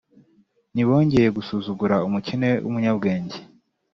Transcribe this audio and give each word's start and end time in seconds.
Ntibongeye 0.73 1.27
gusuzugura 1.37 1.95
umukene 2.07 2.49
w’umunyabwenge, 2.63 3.37